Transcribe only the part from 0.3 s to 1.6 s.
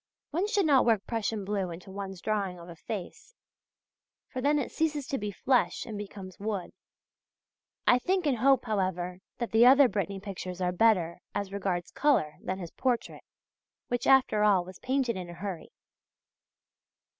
One should not work Prussian